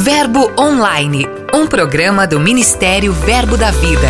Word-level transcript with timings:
Verbo 0.00 0.52
Online, 0.56 1.26
um 1.52 1.66
programa 1.66 2.24
do 2.24 2.38
Ministério 2.38 3.12
Verbo 3.12 3.56
da 3.56 3.72
Vida. 3.72 4.06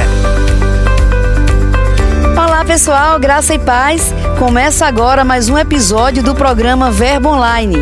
Olá 2.37 2.63
pessoal, 2.63 3.19
graça 3.19 3.55
e 3.55 3.59
paz. 3.59 4.13
Começa 4.39 4.85
agora 4.85 5.25
mais 5.25 5.49
um 5.49 5.57
episódio 5.57 6.23
do 6.23 6.35
programa 6.35 6.91
Verbo 6.91 7.31
Online. 7.31 7.79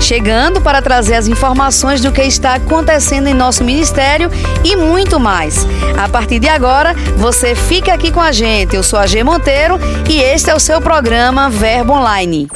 Chegando 0.00 0.60
para 0.60 0.82
trazer 0.82 1.14
as 1.14 1.28
informações 1.28 2.00
do 2.00 2.10
que 2.10 2.22
está 2.22 2.54
acontecendo 2.54 3.28
em 3.28 3.34
nosso 3.34 3.62
ministério 3.62 4.28
e 4.64 4.74
muito 4.74 5.20
mais. 5.20 5.64
A 5.96 6.08
partir 6.08 6.40
de 6.40 6.48
agora, 6.48 6.94
você 7.16 7.54
fica 7.54 7.94
aqui 7.94 8.10
com 8.10 8.20
a 8.20 8.32
gente. 8.32 8.74
Eu 8.74 8.82
sou 8.82 8.98
a 8.98 9.06
G 9.06 9.22
Monteiro 9.22 9.78
e 10.10 10.20
este 10.20 10.50
é 10.50 10.54
o 10.54 10.60
seu 10.60 10.80
programa 10.80 11.48
Verbo 11.48 11.92
Online. 11.92 12.48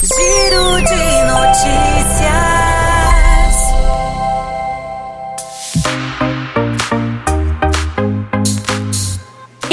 Giro 0.00 0.76
de 0.76 1.24
notícias. 1.30 2.17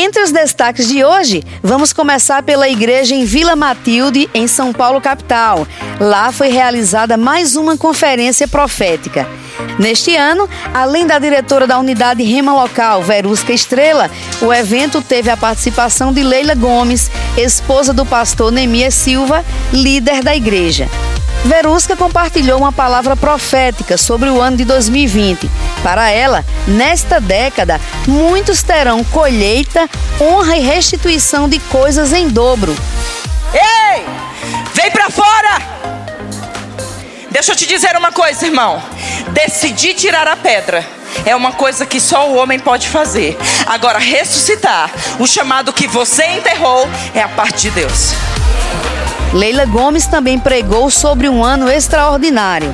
Entre 0.05 0.22
os 0.22 0.32
destaques 0.32 0.88
de 0.88 1.04
hoje, 1.04 1.41
vamos 1.64 1.91
começar 1.91 2.44
pela 2.44 2.70
igreja 2.70 3.16
em 3.16 3.26
Vila 3.26 3.55
Matilde, 3.55 4.30
em 4.36 4.48
São 4.48 4.72
Paulo, 4.72 5.02
capital. 5.02 5.68
Lá 6.00 6.32
foi 6.32 6.50
realizada 6.50 7.18
mais 7.18 7.55
uma 7.55 7.76
conferência 7.76 8.48
profética. 8.48 9.27
Neste 9.80 10.16
ano, 10.16 10.48
além 10.72 11.08
da 11.08 11.18
diretora 11.18 11.66
da 11.66 11.80
unidade 11.80 12.22
Rema 12.22 12.54
Local, 12.54 13.02
Verusca 13.02 13.52
Estrela, 13.52 14.12
o 14.44 14.54
evento 14.54 15.02
teve 15.02 15.32
a 15.32 15.36
participação 15.36 16.13
de 16.13 16.22
Leila 16.22 16.54
Gomes, 16.54 17.10
esposa 17.35 17.91
do 17.91 18.05
pastor 18.05 18.52
Nemias 18.52 18.94
Silva, 18.94 19.44
líder 19.74 20.24
da 20.24 20.35
igreja. 20.35 20.88
Verusca 21.45 21.95
compartilhou 21.95 22.58
uma 22.58 22.72
palavra 22.72 23.16
profética 23.16 23.98
sobre 23.98 24.30
o 24.30 24.41
ano 24.41 24.58
de 24.58 24.66
2020. 24.66 25.48
Para 25.84 26.10
ela, 26.10 26.43
nesta 26.68 27.21
década, 27.21 27.79
muitos 28.07 28.63
terão 28.63 29.04
colheita, 29.04 29.88
honra 30.20 30.57
e 30.57 30.62
restituição 30.62 31.48
de 31.48 31.60
coisas 31.60 32.13
em 32.13 32.27
dobro. 32.27 32.76
Ei! 33.54 34.04
Vem 34.73 34.90
pra 34.90 35.12
fora! 35.12 35.62
Deixa 37.29 37.51
eu 37.51 37.55
te 37.55 37.68
dizer 37.68 37.96
uma 37.96 38.12
coisa, 38.12 38.48
irmão. 38.48 38.82
Decidir 39.32 39.93
tirar 39.93 40.27
a 40.27 40.35
pedra 40.35 40.84
é 41.27 41.35
uma 41.35 41.51
coisa 41.51 41.85
que 41.85 41.99
só 41.99 42.27
o 42.27 42.38
homem 42.38 42.57
pode 42.57 42.90
fazer. 42.90 43.38
Agora, 43.68 43.99
ressuscitar, 43.99 44.90
o 45.20 45.27
chamado 45.27 45.71
que 45.71 45.85
você 45.85 46.26
enterrou, 46.26 46.90
é 47.13 47.21
a 47.21 47.29
parte 47.29 47.62
de 47.62 47.71
Deus. 47.71 48.13
Leila 49.36 49.66
Gomes 49.66 50.05
também 50.05 50.40
pregou 50.40 50.90
sobre 50.90 51.28
um 51.28 51.44
ano 51.44 51.70
extraordinário. 51.70 52.74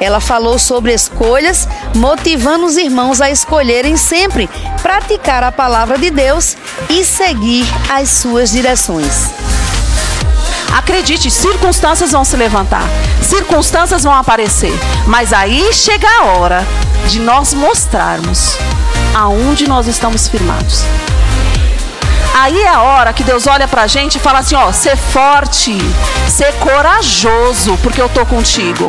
Ela 0.00 0.20
falou 0.20 0.58
sobre 0.58 0.94
escolhas, 0.94 1.68
motivando 1.94 2.64
os 2.64 2.78
irmãos 2.78 3.20
a 3.20 3.30
escolherem 3.30 3.94
sempre 3.94 4.48
praticar 4.80 5.44
a 5.44 5.52
palavra 5.52 5.98
de 5.98 6.10
Deus 6.10 6.56
e 6.88 7.04
seguir 7.04 7.66
as 7.90 8.08
suas 8.08 8.50
direções. 8.50 9.30
Acredite, 10.74 11.30
circunstâncias 11.30 12.12
vão 12.12 12.24
se 12.24 12.38
levantar, 12.38 12.88
circunstâncias 13.20 14.02
vão 14.02 14.14
aparecer, 14.14 14.72
mas 15.06 15.34
aí 15.34 15.74
chega 15.74 16.08
a 16.08 16.24
hora 16.24 16.66
de 17.06 17.20
nós 17.20 17.52
mostrarmos 17.52 18.56
aonde 19.14 19.68
nós 19.68 19.86
estamos 19.86 20.26
firmados. 20.26 20.84
Aí 22.40 22.62
é 22.62 22.68
a 22.68 22.80
hora 22.82 23.12
que 23.12 23.24
Deus 23.24 23.48
olha 23.48 23.66
pra 23.66 23.88
gente 23.88 24.14
e 24.14 24.20
fala 24.20 24.38
assim: 24.38 24.54
ó, 24.54 24.70
ser 24.70 24.96
forte, 24.96 25.76
ser 26.28 26.52
corajoso, 26.60 27.76
porque 27.82 28.00
eu 28.00 28.08
tô 28.08 28.24
contigo. 28.24 28.86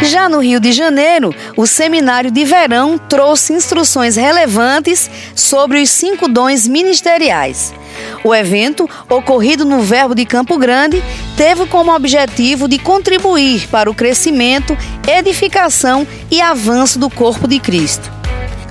Já 0.00 0.28
no 0.28 0.38
Rio 0.38 0.60
de 0.60 0.70
Janeiro, 0.70 1.34
o 1.56 1.66
seminário 1.66 2.30
de 2.30 2.44
verão 2.44 2.96
trouxe 2.96 3.52
instruções 3.52 4.14
relevantes 4.14 5.10
sobre 5.34 5.82
os 5.82 5.90
cinco 5.90 6.28
dons 6.28 6.68
ministeriais. 6.68 7.74
O 8.22 8.32
evento, 8.32 8.88
ocorrido 9.10 9.64
no 9.64 9.80
Verbo 9.80 10.14
de 10.14 10.24
Campo 10.24 10.56
Grande, 10.56 11.02
teve 11.38 11.66
como 11.66 11.94
objetivo 11.94 12.66
de 12.66 12.80
contribuir 12.80 13.68
para 13.68 13.88
o 13.88 13.94
crescimento, 13.94 14.76
edificação 15.06 16.04
e 16.28 16.42
avanço 16.42 16.98
do 16.98 17.08
corpo 17.08 17.46
de 17.46 17.60
Cristo. 17.60 18.10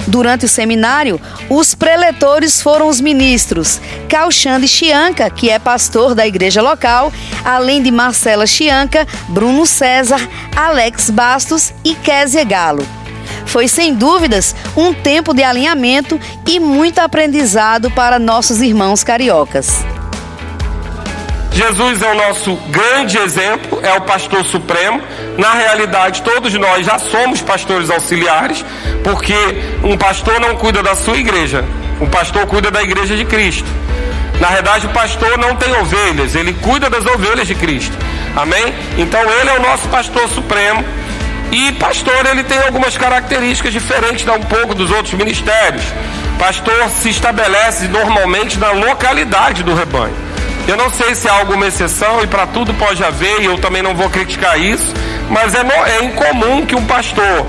Durante 0.05 0.43
o 0.43 0.49
seminário, 0.49 1.19
os 1.49 1.73
preletores 1.73 2.61
foram 2.61 2.89
os 2.89 2.99
ministros 2.99 3.79
Calxande 4.09 4.67
Chianca, 4.67 5.29
que 5.29 5.49
é 5.49 5.57
pastor 5.57 6.13
da 6.13 6.27
igreja 6.27 6.61
local, 6.61 7.11
além 7.43 7.81
de 7.81 7.89
Marcela 7.89 8.45
Chianca, 8.45 9.07
Bruno 9.29 9.65
César, 9.65 10.19
Alex 10.53 11.09
Bastos 11.09 11.73
e 11.85 11.95
Kézia 11.95 12.43
Galo. 12.43 12.85
Foi 13.45 13.69
sem 13.69 13.93
dúvidas 13.93 14.53
um 14.75 14.93
tempo 14.93 15.33
de 15.33 15.41
alinhamento 15.41 16.19
e 16.45 16.59
muito 16.59 16.99
aprendizado 16.99 17.89
para 17.91 18.19
nossos 18.19 18.61
irmãos 18.61 19.05
cariocas. 19.05 19.85
Jesus 21.57 22.03
é 22.03 22.11
o 22.11 22.13
nosso 22.13 22.55
grande 22.69 23.17
exemplo, 23.17 23.79
é 23.81 23.91
o 23.93 24.01
pastor 24.01 24.45
supremo. 24.45 25.01
Na 25.39 25.53
realidade, 25.53 26.21
todos 26.21 26.53
nós 26.53 26.85
já 26.85 26.99
somos 26.99 27.41
pastores 27.41 27.89
auxiliares, 27.89 28.63
porque 29.03 29.33
um 29.83 29.97
pastor 29.97 30.39
não 30.39 30.55
cuida 30.55 30.83
da 30.83 30.93
sua 30.93 31.17
igreja, 31.17 31.65
o 31.99 32.05
pastor 32.05 32.45
cuida 32.45 32.69
da 32.69 32.83
igreja 32.83 33.15
de 33.15 33.25
Cristo. 33.25 33.67
Na 34.39 34.49
verdade, 34.49 34.85
o 34.85 34.89
pastor 34.89 35.35
não 35.39 35.55
tem 35.55 35.73
ovelhas, 35.73 36.35
ele 36.35 36.53
cuida 36.53 36.91
das 36.91 37.03
ovelhas 37.07 37.47
de 37.47 37.55
Cristo. 37.55 37.97
Amém? 38.35 38.75
Então, 38.95 39.19
ele 39.19 39.49
é 39.49 39.57
o 39.57 39.61
nosso 39.63 39.87
pastor 39.87 40.29
supremo. 40.29 40.85
E 41.51 41.71
pastor, 41.71 42.23
ele 42.29 42.43
tem 42.43 42.59
algumas 42.59 42.95
características 42.95 43.73
diferentes 43.73 44.23
da 44.25 44.33
um 44.33 44.43
pouco 44.43 44.75
dos 44.75 44.91
outros 44.91 45.15
ministérios. 45.15 45.85
Pastor 46.37 46.87
se 46.91 47.09
estabelece 47.09 47.87
normalmente 47.87 48.59
na 48.59 48.69
localidade 48.73 49.63
do 49.63 49.73
rebanho. 49.73 50.26
Eu 50.67 50.75
não 50.75 50.89
sei 50.89 51.15
se 51.15 51.29
há 51.29 51.33
alguma 51.33 51.65
exceção 51.67 52.21
e 52.21 52.27
para 52.27 52.45
tudo 52.45 52.73
pode 52.73 53.01
haver, 53.01 53.41
e 53.41 53.45
eu 53.45 53.57
também 53.57 53.81
não 53.81 53.95
vou 53.95 54.09
criticar 54.09 54.59
isso, 54.59 54.93
mas 55.29 55.55
é, 55.55 55.61
é 55.61 56.03
incomum 56.03 56.65
que 56.65 56.75
um 56.75 56.85
pastor 56.85 57.47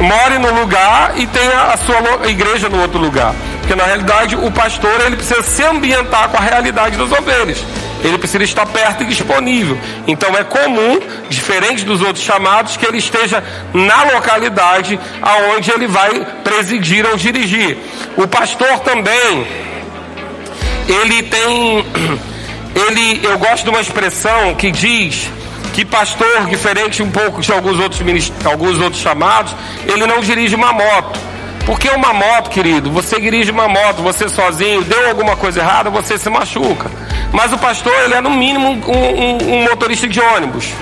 more 0.00 0.38
no 0.38 0.60
lugar 0.60 1.12
e 1.18 1.26
tenha 1.26 1.62
a 1.64 1.76
sua 1.76 2.26
igreja 2.26 2.68
no 2.68 2.80
outro 2.80 2.98
lugar. 2.98 3.34
Porque 3.58 3.74
na 3.74 3.84
realidade 3.84 4.34
o 4.34 4.50
pastor 4.50 4.98
ele 5.04 5.16
precisa 5.16 5.42
se 5.42 5.62
ambientar 5.62 6.30
com 6.30 6.38
a 6.38 6.40
realidade 6.40 6.96
das 6.96 7.12
ovelhas. 7.12 7.62
Ele 8.02 8.16
precisa 8.16 8.44
estar 8.44 8.64
perto 8.64 9.02
e 9.02 9.06
disponível. 9.06 9.76
Então 10.06 10.34
é 10.34 10.42
comum, 10.44 11.00
diferente 11.28 11.84
dos 11.84 12.00
outros 12.00 12.24
chamados, 12.24 12.78
que 12.78 12.86
ele 12.86 12.96
esteja 12.96 13.42
na 13.74 14.04
localidade 14.04 14.98
aonde 15.20 15.70
ele 15.70 15.86
vai 15.86 16.24
presidir 16.42 17.04
ou 17.06 17.16
dirigir. 17.16 17.76
O 18.16 18.26
pastor 18.26 18.78
também, 18.80 19.46
ele 20.88 21.22
tem 21.24 21.84
ele, 22.78 23.20
eu 23.24 23.38
gosto 23.38 23.64
de 23.64 23.70
uma 23.70 23.80
expressão 23.80 24.54
que 24.54 24.70
diz 24.70 25.30
que 25.74 25.84
pastor, 25.84 26.46
diferente 26.46 27.02
um 27.02 27.10
pouco 27.10 27.40
de 27.40 27.52
alguns 27.52 27.78
outros, 27.78 28.00
alguns 28.44 28.78
outros 28.78 29.02
chamados, 29.02 29.54
ele 29.86 30.06
não 30.06 30.20
dirige 30.20 30.54
uma 30.54 30.72
moto. 30.72 31.18
Porque 31.66 31.88
uma 31.90 32.14
moto, 32.14 32.50
querido, 32.50 32.90
você 32.90 33.20
dirige 33.20 33.50
uma 33.50 33.68
moto, 33.68 34.02
você 34.02 34.28
sozinho, 34.28 34.82
deu 34.82 35.08
alguma 35.08 35.36
coisa 35.36 35.60
errada, 35.60 35.90
você 35.90 36.16
se 36.16 36.30
machuca. 36.30 36.90
Mas 37.32 37.52
o 37.52 37.58
pastor, 37.58 37.92
ele 38.04 38.14
é 38.14 38.20
no 38.20 38.30
mínimo 38.30 38.70
um, 38.70 38.92
um, 38.92 39.54
um 39.54 39.62
motorista 39.64 40.08
de 40.08 40.20
ônibus. 40.20 40.72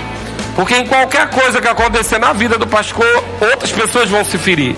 Porque 0.54 0.76
em 0.76 0.86
qualquer 0.86 1.28
coisa 1.30 1.60
que 1.60 1.68
acontecer 1.68 2.18
na 2.18 2.32
vida 2.32 2.56
do 2.56 2.66
pastor, 2.66 3.24
outras 3.40 3.72
pessoas 3.72 4.08
vão 4.08 4.24
se 4.24 4.38
ferir. 4.38 4.76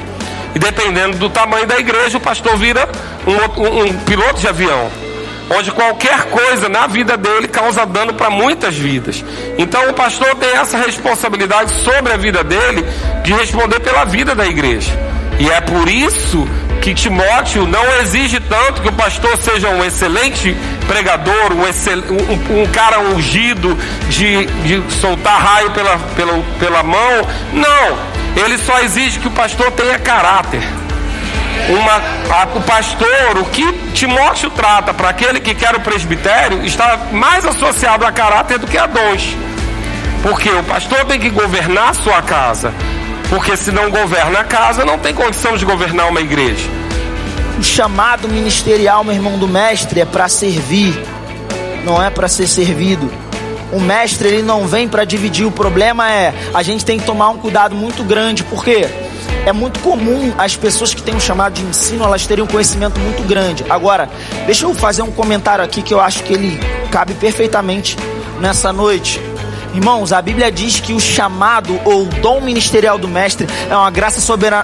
E 0.55 0.59
dependendo 0.59 1.19
do 1.19 1.29
tamanho 1.29 1.67
da 1.67 1.79
igreja, 1.79 2.17
o 2.17 2.21
pastor 2.21 2.57
vira 2.57 2.89
um, 3.27 3.85
um 3.85 3.99
piloto 4.01 4.41
de 4.41 4.49
avião 4.49 5.08
onde 5.51 5.71
qualquer 5.73 6.25
coisa 6.25 6.69
na 6.69 6.87
vida 6.87 7.17
dele 7.17 7.49
causa 7.49 7.87
dano 7.87 8.15
para 8.15 8.31
muitas 8.31 8.77
vidas. 8.77 9.25
Então 9.57 9.89
o 9.91 9.95
pastor 9.95 10.35
tem 10.37 10.51
essa 10.51 10.77
responsabilidade 10.79 11.73
sobre 11.83 12.13
a 12.13 12.17
vida 12.17 12.45
dele 12.45 12.85
de 13.23 13.33
responder 13.33 13.81
pela 13.81 14.05
vida 14.05 14.35
da 14.35 14.47
igreja. 14.47 14.93
E 15.39 15.49
é 15.49 15.61
por 15.61 15.89
isso 15.89 16.49
que 16.83 16.95
Timóteo 16.95 17.67
não 17.67 17.85
exige 18.01 18.41
tanto 18.41 18.83
que 18.83 18.89
o 18.89 18.93
pastor 18.93 19.37
seja 19.37 19.69
um 19.69 19.85
excelente 19.85 20.57
pregador, 20.87 21.53
um, 21.53 21.67
excel, 21.67 21.99
um, 22.11 22.63
um 22.63 22.67
cara 22.67 23.01
ungido 23.01 23.77
de, 24.09 24.47
de 24.47 24.95
soltar 24.95 25.41
raio 25.41 25.71
pela, 25.71 25.99
pela, 26.17 26.43
pela 26.59 26.83
mão. 26.83 27.27
Não, 27.53 28.43
ele 28.43 28.59
só 28.59 28.81
exige 28.81 29.21
que 29.21 29.29
o 29.29 29.33
pastor 29.33 29.71
tenha 29.73 29.99
caráter 29.99 30.63
uma, 31.69 31.93
a, 32.35 32.49
o 32.57 32.63
pastor, 32.63 33.39
o 33.41 33.45
que 33.47 33.73
Timóteo 33.93 34.51
trata 34.51 34.95
para 34.95 35.11
aquele 35.11 35.41
que 35.41 35.55
quer 35.55 35.75
o 35.75 35.81
presbitério, 35.81 36.65
está 36.65 36.99
mais 37.13 37.45
associado 37.45 38.05
a 38.05 38.13
caráter 38.13 38.59
do 38.59 38.67
que 38.67 38.79
a 38.79 38.87
dons. 38.87 39.37
Porque 40.23 40.51
o 40.51 40.63
pastor 40.65 41.05
tem 41.05 41.21
que 41.21 41.31
governar 41.31 41.91
a 41.91 41.95
sua 41.95 42.23
casa. 42.23 42.73
Porque 43.29 43.57
se 43.57 43.71
não 43.71 43.91
governa 43.91 44.41
a 44.41 44.45
casa, 44.45 44.85
não 44.85 44.99
tem 44.99 45.15
condição 45.15 45.57
de 45.57 45.65
governar 45.65 46.09
uma 46.09 46.21
igreja. 46.21 46.67
O 47.59 47.63
chamado 47.63 48.29
ministerial, 48.29 49.05
meu 49.05 49.15
irmão 49.15 49.39
do 49.39 49.47
mestre, 49.47 50.01
é 50.01 50.05
para 50.05 50.29
servir 50.29 50.95
não 51.85 52.03
é 52.03 52.11
para 52.11 52.29
ser 52.29 52.47
servido. 52.47 53.11
O 53.73 53.81
mestre 53.81 54.29
ele 54.29 54.43
não 54.43 54.67
vem 54.67 54.89
para 54.89 55.05
dividir. 55.05 55.47
O 55.47 55.51
problema 55.51 56.11
é 56.11 56.33
a 56.55 56.63
gente 56.63 56.85
tem 56.85 56.99
que 56.99 57.05
tomar 57.05 57.31
um 57.31 57.39
cuidado 57.39 57.75
muito 57.75 58.03
grande, 58.03 58.45
porque 58.45 58.87
é 59.47 59.53
muito 59.53 59.81
comum 59.81 60.33
as 60.37 60.57
pessoas 60.57 60.93
que 60.93 61.03
têm 61.03 61.15
um 61.15 61.21
chamado 61.21 61.55
de 61.55 61.63
ensino 61.63 62.05
elas 62.05 62.27
terem 62.27 62.45
um 62.45 62.47
conhecimento 62.47 62.99
muito 63.01 63.23
grande. 63.23 63.65
Agora, 63.69 64.09
deixa 64.47 64.65
eu 64.65 64.75
fazer 64.75 65.03
um 65.03 65.11
comentário 65.11 65.65
aqui 65.65 65.83
que 65.83 65.93
eu 65.93 66.01
acho 66.01 66.23
que 66.23 66.33
ele 66.33 66.59
cabe 66.91 67.15
perfeitamente 67.15 67.97
nessa 68.41 68.73
noite. 68.73 69.21
Irmãos, 69.75 70.13
a 70.13 70.21
Bíblia 70.21 70.51
diz 70.51 70.81
que 70.81 70.93
o 70.93 71.01
chamado 71.01 71.79
ou 71.85 72.07
dom 72.07 72.41
ministerial 72.41 72.99
do 72.99 73.07
mestre 73.07 73.47
é 73.71 73.77
uma 73.77 73.91
graça 73.91 74.21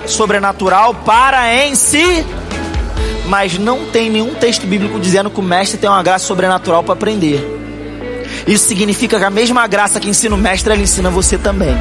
sobrenatural 0.07 0.95
para 0.95 1.55
em 1.55 1.75
si, 1.75 2.25
mas 3.27 3.59
não 3.59 3.87
tem 3.87 4.11
nenhum 4.11 4.35
texto 4.35 4.67
bíblico 4.67 4.99
dizendo 4.99 5.31
que 5.31 5.41
o 5.41 5.43
mestre 5.43 5.79
tem 5.79 5.89
uma 5.89 6.03
graça 6.03 6.27
sobrenatural 6.27 6.83
para 6.83 6.95
aprender. 6.95 7.63
Isso 8.47 8.67
significa 8.67 9.19
que 9.19 9.25
a 9.25 9.31
mesma 9.31 9.67
graça 9.67 10.01
que 10.01 10.09
ensina 10.09 10.35
o 10.35 10.39
mestre, 10.39 10.73
ele 10.73 10.83
ensina 10.83 11.11
você 11.11 11.39
também. 11.39 11.75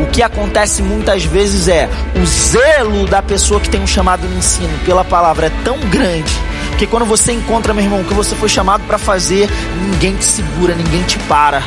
O 0.00 0.06
que 0.06 0.22
acontece 0.22 0.82
muitas 0.82 1.24
vezes 1.24 1.68
é 1.68 1.88
o 2.16 2.24
zelo 2.24 3.06
da 3.06 3.22
pessoa 3.22 3.60
que 3.60 3.68
tem 3.68 3.80
um 3.80 3.86
chamado 3.86 4.26
no 4.26 4.38
ensino 4.38 4.78
pela 4.84 5.04
palavra 5.04 5.46
é 5.46 5.52
tão 5.62 5.78
grande 5.90 6.49
que 6.80 6.86
quando 6.86 7.04
você 7.04 7.32
encontra, 7.32 7.74
meu 7.74 7.84
irmão, 7.84 8.00
o 8.00 8.04
que 8.06 8.14
você 8.14 8.34
foi 8.34 8.48
chamado 8.48 8.82
para 8.84 8.96
fazer, 8.96 9.50
ninguém 9.82 10.16
te 10.16 10.24
segura, 10.24 10.74
ninguém 10.74 11.02
te 11.02 11.18
para. 11.18 11.62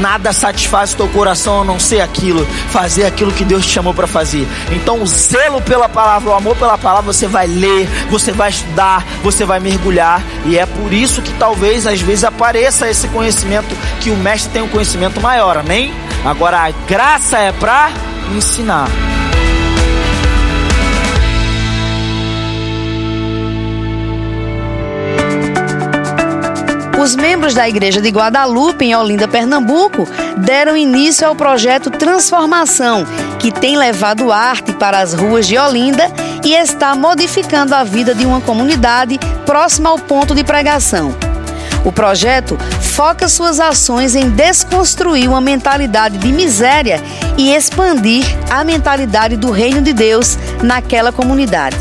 Nada 0.00 0.32
satisfaz 0.32 0.92
o 0.92 0.96
teu 0.96 1.08
coração 1.10 1.60
a 1.60 1.64
não 1.64 1.78
ser 1.78 2.00
aquilo, 2.00 2.44
fazer 2.70 3.06
aquilo 3.06 3.30
que 3.30 3.44
Deus 3.44 3.64
te 3.64 3.74
chamou 3.74 3.94
para 3.94 4.08
fazer. 4.08 4.44
Então, 4.72 5.00
o 5.00 5.06
zelo 5.06 5.62
pela 5.62 5.88
palavra, 5.88 6.30
o 6.30 6.34
amor 6.34 6.56
pela 6.56 6.76
palavra, 6.76 7.12
você 7.12 7.28
vai 7.28 7.46
ler, 7.46 7.88
você 8.10 8.32
vai 8.32 8.50
estudar, 8.50 9.06
você 9.22 9.44
vai 9.44 9.60
mergulhar, 9.60 10.20
e 10.44 10.58
é 10.58 10.66
por 10.66 10.92
isso 10.92 11.22
que 11.22 11.32
talvez 11.34 11.86
às 11.86 12.00
vezes 12.00 12.24
apareça 12.24 12.90
esse 12.90 13.06
conhecimento 13.06 13.72
que 14.00 14.10
o 14.10 14.16
mestre 14.16 14.50
tem 14.50 14.62
um 14.62 14.68
conhecimento 14.68 15.20
maior, 15.20 15.56
amém? 15.56 15.94
Agora 16.24 16.58
a 16.58 16.72
graça 16.88 17.38
é 17.38 17.52
para 17.52 17.92
ensinar. 18.36 18.88
Os 26.98 27.14
membros 27.14 27.52
da 27.52 27.68
Igreja 27.68 28.00
de 28.00 28.08
Guadalupe, 28.08 28.86
em 28.86 28.96
Olinda, 28.96 29.28
Pernambuco, 29.28 30.08
deram 30.38 30.76
início 30.76 31.26
ao 31.26 31.34
projeto 31.34 31.90
Transformação, 31.90 33.06
que 33.38 33.52
tem 33.52 33.76
levado 33.76 34.32
arte 34.32 34.72
para 34.72 35.00
as 35.00 35.12
ruas 35.12 35.46
de 35.46 35.58
Olinda 35.58 36.10
e 36.42 36.54
está 36.54 36.94
modificando 36.94 37.74
a 37.74 37.84
vida 37.84 38.14
de 38.14 38.24
uma 38.24 38.40
comunidade 38.40 39.20
próxima 39.44 39.90
ao 39.90 39.98
ponto 39.98 40.34
de 40.34 40.42
pregação. 40.42 41.14
O 41.84 41.92
projeto 41.92 42.58
foca 42.80 43.28
suas 43.28 43.60
ações 43.60 44.16
em 44.16 44.30
desconstruir 44.30 45.28
uma 45.28 45.40
mentalidade 45.40 46.16
de 46.16 46.32
miséria 46.32 47.00
e 47.36 47.54
expandir 47.54 48.24
a 48.50 48.64
mentalidade 48.64 49.36
do 49.36 49.50
reino 49.50 49.82
de 49.82 49.92
Deus 49.92 50.38
naquela 50.62 51.12
comunidade. 51.12 51.76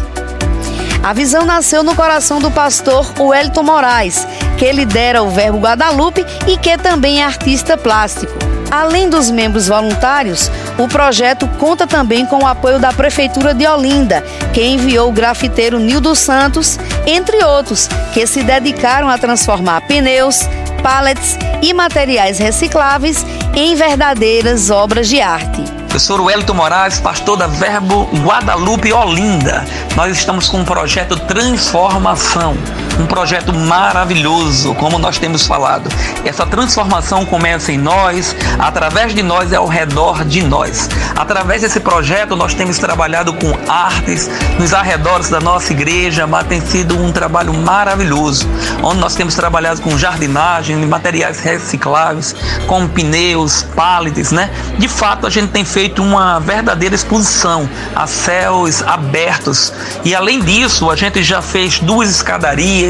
A 1.01 1.13
visão 1.13 1.45
nasceu 1.45 1.83
no 1.83 1.95
coração 1.95 2.39
do 2.39 2.50
pastor 2.50 3.13
Wellington 3.19 3.61
Moraes, 3.61 4.27
que 4.57 4.72
lidera 4.72 5.22
o 5.24 5.30
Verbo 5.30 5.60
Guadalupe 5.60 6.25
e 6.48 6.57
que 6.57 6.78
também 6.78 7.22
é 7.22 7.25
artista 7.25 7.78
plástico. 7.78 8.34
Além 8.72 9.10
dos 9.10 9.30
membros 9.30 9.68
voluntários, 9.68 10.52
o 10.78 10.88
projeto 10.88 11.48
conta 11.60 11.86
também 11.86 12.25
com 12.25 12.44
o 12.44 12.48
apoio 12.48 12.80
da 12.80 12.92
Prefeitura 12.92 13.54
de 13.54 13.66
Olinda, 13.66 14.22
que 14.54 14.63
enviou 14.63 15.10
o 15.10 15.13
grafiteiro 15.13 15.80
Nildo 15.80 16.16
Santos, 16.16 16.78
entre 17.06 17.44
outros, 17.44 17.88
que 18.13 18.25
se 18.25 18.44
dedicaram 18.44 19.10
a 19.10 19.18
transformar 19.18 19.81
pneus, 19.81 20.42
pallets 20.81 21.38
e 21.62 21.74
materiais 21.74 22.38
recicláveis 22.40 23.25
em 23.56 23.75
verdadeiras 23.75 24.69
obras 24.69 25.07
de 25.07 25.22
arte. 25.22 25.63
Professor 25.88 26.19
Wellington 26.19 26.56
Moraes, 26.56 27.00
pastor 27.00 27.38
da 27.38 27.48
Verbo 27.48 28.10
Guadalupe 28.22 28.92
Olinda. 28.92 29.63
Nós 29.96 30.18
estamos 30.18 30.50
com 30.50 30.57
um 30.57 30.66
projeto 30.66 31.18
Transformação 31.22 32.57
um 33.00 33.06
projeto 33.06 33.53
maravilhoso, 33.53 34.74
como 34.75 34.97
nós 34.97 35.18
temos 35.18 35.45
falado. 35.45 35.89
Essa 36.24 36.45
transformação 36.45 37.25
começa 37.25 37.71
em 37.71 37.77
nós, 37.77 38.36
através 38.57 39.13
de 39.13 39.21
nós 39.21 39.51
e 39.51 39.56
ao 39.56 39.68
redor 39.68 40.24
de 40.24 40.44
nós. 40.44 40.89
Através 41.15 41.62
desse 41.62 41.80
projeto, 41.80 42.36
nós 42.36 42.53
temos 42.53 42.77
trabalhado 42.77 43.33
com 43.33 43.53
artes 43.69 44.30
nos 44.59 44.74
arredores 44.74 45.30
da 45.30 45.39
nossa 45.39 45.74
igreja, 45.74 46.25
mas 46.25 46.47
tem 46.47 46.62
sido 46.62 46.97
um 46.97 47.12
trabalho 47.12 47.53
maravilhoso, 47.53 48.47
onde 48.81 49.00
nós 49.00 49.15
temos 49.15 49.36
trabalhado 49.36 49.81
com 49.81 49.97
jardinagem, 49.97 50.77
materiais 50.86 51.39
recicláveis, 51.39 52.36
com 52.68 52.88
pneus, 52.88 53.63
pallets, 53.75 54.31
né? 54.31 54.50
De 54.77 54.88
fato, 54.88 55.27
a 55.27 55.30
gente 55.30 55.51
tem 55.51 55.65
feito 55.65 56.01
uma 56.01 56.39
verdadeira 56.39 56.95
exposição 56.95 57.69
a 57.95 58.07
céus 58.07 58.81
abertos. 58.83 59.74
E 60.03 60.15
além 60.15 60.39
disso, 60.39 60.89
a 60.89 60.95
gente 60.95 61.24
já 61.24 61.42
fez 61.42 61.80
duas 61.80 62.09
escadarias 62.09 62.84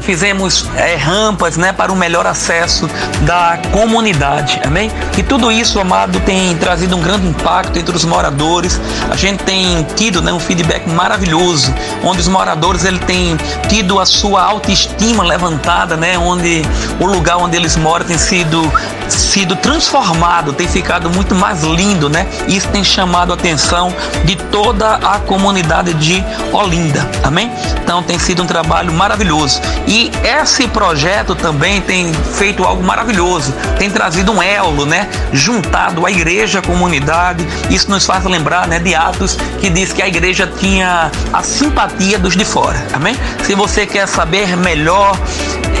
fizemos 0.00 0.66
é, 0.76 0.96
rampas 0.96 1.56
né, 1.56 1.72
para 1.72 1.92
um 1.92 1.96
melhor 1.96 2.26
acesso 2.26 2.88
da 3.22 3.58
comunidade, 3.72 4.60
amém? 4.64 4.90
E 5.16 5.22
tudo 5.22 5.52
isso, 5.52 5.78
amado, 5.78 6.20
tem 6.20 6.56
trazido 6.56 6.96
um 6.96 7.00
grande 7.00 7.26
impacto 7.26 7.78
entre 7.78 7.94
os 7.94 8.04
moradores. 8.04 8.80
A 9.10 9.16
gente 9.16 9.44
tem 9.44 9.86
tido 9.96 10.22
né, 10.22 10.32
um 10.32 10.40
feedback 10.40 10.88
maravilhoso, 10.88 11.74
onde 12.02 12.20
os 12.20 12.28
moradores 12.28 12.84
ele 12.84 12.98
têm 13.00 13.36
tido 13.68 14.00
a 14.00 14.06
sua 14.06 14.42
autoestima 14.42 15.22
levantada, 15.22 15.96
né, 15.96 16.18
onde 16.18 16.62
o 16.98 17.06
lugar 17.06 17.36
onde 17.36 17.56
eles 17.56 17.76
moram 17.76 18.04
tem 18.04 18.18
sido 18.18 18.70
sido 19.08 19.56
transformado, 19.56 20.52
tem 20.52 20.68
ficado 20.68 21.10
muito 21.10 21.34
mais 21.34 21.62
lindo, 21.62 22.08
né? 22.08 22.26
Isso 22.46 22.68
tem 22.68 22.84
chamado 22.84 23.32
a 23.32 23.34
atenção 23.34 23.92
de 24.24 24.36
toda 24.36 24.96
a 24.96 25.18
comunidade 25.20 25.94
de 25.94 26.22
Olinda, 26.52 27.08
amém? 27.22 27.50
Então 27.82 28.02
tem 28.02 28.18
sido 28.18 28.42
um 28.42 28.46
trabalho 28.46 28.92
maravilhoso. 28.98 29.62
E 29.86 30.10
esse 30.22 30.66
projeto 30.68 31.34
também 31.34 31.80
tem 31.80 32.12
feito 32.12 32.64
algo 32.64 32.82
maravilhoso, 32.82 33.54
tem 33.78 33.88
trazido 33.88 34.32
um 34.32 34.42
elo, 34.42 34.84
né? 34.84 35.08
Juntado 35.32 36.04
a 36.04 36.10
igreja, 36.10 36.60
comunidade. 36.60 37.46
Isso 37.70 37.88
nos 37.88 38.04
faz 38.04 38.24
lembrar, 38.24 38.66
né, 38.66 38.78
de 38.78 38.94
Atos 38.94 39.38
que 39.60 39.70
diz 39.70 39.92
que 39.92 40.02
a 40.02 40.08
igreja 40.08 40.50
tinha 40.58 41.10
a 41.32 41.42
simpatia 41.42 42.18
dos 42.18 42.36
de 42.36 42.44
fora, 42.44 42.84
amém? 42.92 43.16
Se 43.44 43.54
você 43.54 43.86
quer 43.86 44.06
saber 44.08 44.56
melhor 44.56 45.16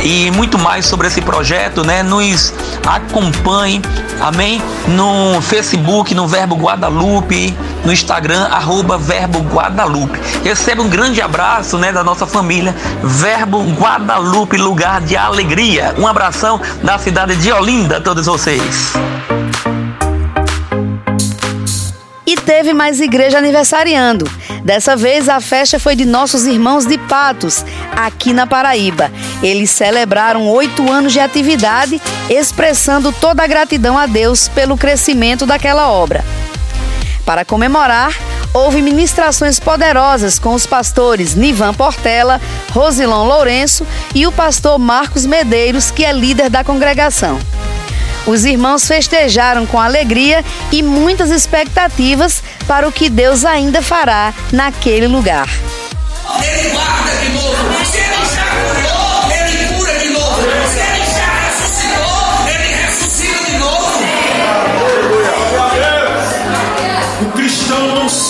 e 0.02 0.30
muito 0.30 0.58
mais 0.58 0.86
sobre 0.86 1.08
esse 1.08 1.20
projeto, 1.20 1.84
né, 1.84 2.02
nos 2.02 2.54
acompanhe, 2.86 3.82
amém? 4.20 4.62
No 4.86 5.40
Facebook, 5.42 6.14
no 6.14 6.28
Verbo 6.28 6.54
Guadalupe, 6.54 7.56
no 7.88 7.92
Instagram, 7.94 8.48
arroba 8.50 8.98
Verbo 8.98 9.38
Guadalupe. 9.40 10.20
Receba 10.44 10.82
um 10.82 10.90
grande 10.90 11.22
abraço, 11.22 11.78
né, 11.78 11.90
da 11.90 12.04
nossa 12.04 12.26
família, 12.26 12.76
Verbo 13.02 13.62
Guadalupe, 13.62 14.58
lugar 14.58 15.00
de 15.00 15.16
alegria. 15.16 15.94
Um 15.96 16.06
abração 16.06 16.60
da 16.82 16.98
cidade 16.98 17.34
de 17.36 17.50
Olinda 17.50 17.96
a 17.96 18.00
todos 18.02 18.26
vocês. 18.26 18.92
E 22.26 22.36
teve 22.36 22.74
mais 22.74 23.00
igreja 23.00 23.38
aniversariando. 23.38 24.30
Dessa 24.62 24.94
vez 24.94 25.26
a 25.26 25.40
festa 25.40 25.78
foi 25.78 25.96
de 25.96 26.04
nossos 26.04 26.46
irmãos 26.46 26.84
de 26.84 26.98
Patos, 26.98 27.64
aqui 27.96 28.34
na 28.34 28.46
Paraíba. 28.46 29.10
Eles 29.42 29.70
celebraram 29.70 30.46
oito 30.46 30.92
anos 30.92 31.14
de 31.14 31.20
atividade, 31.20 31.98
expressando 32.28 33.12
toda 33.12 33.42
a 33.42 33.46
gratidão 33.46 33.96
a 33.96 34.04
Deus 34.04 34.46
pelo 34.46 34.76
crescimento 34.76 35.46
daquela 35.46 35.88
obra. 35.88 36.22
Para 37.28 37.44
comemorar, 37.44 38.16
houve 38.54 38.80
ministrações 38.80 39.60
poderosas 39.60 40.38
com 40.38 40.54
os 40.54 40.64
pastores 40.64 41.34
Nivan 41.34 41.74
Portela, 41.74 42.40
Rosilão 42.72 43.26
Lourenço 43.26 43.86
e 44.14 44.26
o 44.26 44.32
pastor 44.32 44.78
Marcos 44.78 45.26
Medeiros, 45.26 45.90
que 45.90 46.06
é 46.06 46.10
líder 46.10 46.48
da 46.48 46.64
congregação. 46.64 47.38
Os 48.26 48.46
irmãos 48.46 48.88
festejaram 48.88 49.66
com 49.66 49.78
alegria 49.78 50.42
e 50.72 50.82
muitas 50.82 51.30
expectativas 51.30 52.42
para 52.66 52.88
o 52.88 52.92
que 52.92 53.10
Deus 53.10 53.44
ainda 53.44 53.82
fará 53.82 54.32
naquele 54.50 55.06
lugar. 55.06 55.50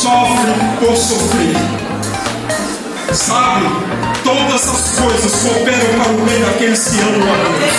Sofre 0.09 0.53
por 0.81 0.97
sofrer. 0.97 1.55
Sabe? 3.13 3.67
Todas 4.25 4.67
as 4.69 4.99
coisas 4.99 5.43
cooperam 5.43 6.01
para 6.01 6.13
o 6.13 6.25
bem 6.25 6.41
daqueles 6.41 6.89
que 6.89 6.99
amam 7.01 7.33
a 7.33 7.37
Deus. 7.37 7.77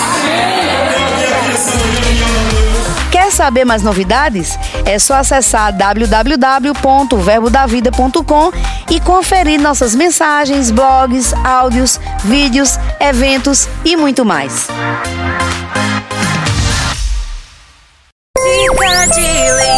Deus. 1.17 1.65
Quer 3.11 3.31
saber 3.31 3.65
mais 3.65 3.81
novidades? 3.81 4.59
É 4.85 4.99
só 4.99 5.15
acessar 5.15 5.73
www.verbodavida.com 5.73 8.51
e 8.91 8.99
conferir 8.99 9.59
nossas 9.59 9.95
mensagens, 9.95 10.69
blogs, 10.71 11.33
áudios, 11.43 11.99
vídeos, 12.23 12.77
eventos 12.99 13.67
e 13.83 13.97
muito 13.97 14.23
mais. 14.25 14.67
Dica 18.37 19.07
de 19.07 19.68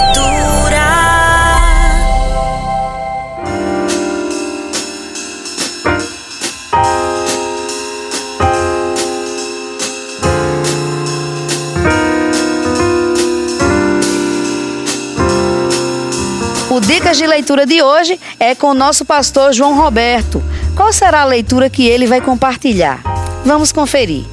O 16.71 16.79
Dicas 16.79 17.17
de 17.17 17.27
Leitura 17.27 17.65
de 17.65 17.81
hoje 17.81 18.17
é 18.39 18.55
com 18.55 18.67
o 18.67 18.73
nosso 18.73 19.03
pastor 19.03 19.51
João 19.51 19.75
Roberto. 19.75 20.41
Qual 20.73 20.93
será 20.93 21.23
a 21.23 21.25
leitura 21.25 21.69
que 21.69 21.85
ele 21.85 22.07
vai 22.07 22.21
compartilhar? 22.21 23.01
Vamos 23.45 23.73
conferir. 23.73 24.23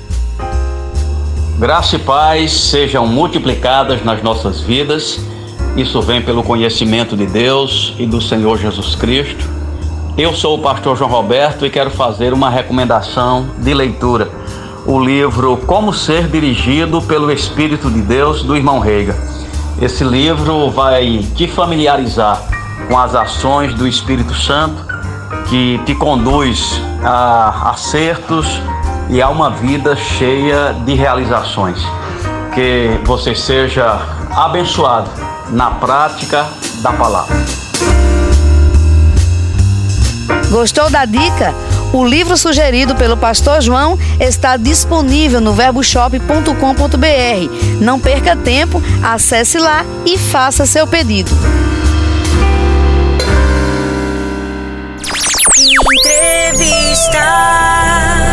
Graça 1.59 1.97
e 1.97 1.99
paz 1.99 2.53
sejam 2.53 3.09
multiplicadas 3.09 4.05
nas 4.05 4.23
nossas 4.23 4.61
vidas. 4.61 5.19
Isso 5.77 6.01
vem 6.01 6.23
pelo 6.23 6.45
conhecimento 6.45 7.17
de 7.17 7.27
Deus 7.27 7.97
e 7.99 8.07
do 8.07 8.23
Senhor 8.23 8.57
Jesus 8.57 8.95
Cristo. 8.95 9.45
Eu 10.17 10.33
sou 10.33 10.59
o 10.59 10.63
pastor 10.63 10.97
João 10.97 11.11
Roberto 11.11 11.67
e 11.67 11.71
quero 11.71 11.91
fazer 11.91 12.33
uma 12.33 12.49
recomendação 12.49 13.51
de 13.59 13.75
leitura. 13.75 14.31
O 14.87 15.01
livro 15.01 15.57
Como 15.67 15.93
Ser 15.93 16.29
Dirigido 16.29 17.03
pelo 17.03 17.33
Espírito 17.33 17.91
de 17.91 18.01
Deus, 18.01 18.45
do 18.45 18.55
irmão 18.55 18.79
Reiga. 18.79 19.38
Esse 19.81 20.03
livro 20.03 20.71
vai 20.71 21.25
te 21.37 21.47
familiarizar 21.47 22.43
com 22.89 22.99
as 22.99 23.15
ações 23.15 23.73
do 23.75 23.87
Espírito 23.87 24.35
Santo, 24.35 24.85
que 25.49 25.81
te 25.87 25.95
conduz 25.95 26.81
a 27.05 27.71
acertos 27.71 28.61
e 29.09 29.23
a 29.23 29.29
uma 29.29 29.51
vida 29.51 29.95
cheia 29.95 30.75
de 30.85 30.95
realizações. 30.95 31.81
Que 32.55 33.01
você 33.05 33.37
seja 33.37 34.01
abençoado 34.35 35.11
na 35.51 35.71
prática 35.71 36.45
da 36.83 36.93
palavra. 36.93 37.37
Gostou 40.51 40.91
da 40.91 41.05
dica? 41.05 41.55
O 41.93 42.05
livro 42.05 42.37
sugerido 42.37 42.95
pelo 42.95 43.17
pastor 43.17 43.63
João 43.63 43.99
está 44.21 44.57
disponível 44.57 45.41
no 45.41 45.53
verboshop.com.br. 45.53 47.81
Não 47.81 47.99
perca 47.99 48.37
tempo, 48.37 48.83
acesse 49.03 49.59
lá 49.59 49.85
e 50.05 50.19
faça 50.19 50.67
seu 50.67 50.87
pedido. 50.87 51.31
Entrevista. 55.99 58.28